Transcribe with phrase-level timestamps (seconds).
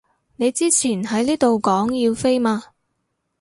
[0.37, 2.63] 你之前喺呢度講要飛嘛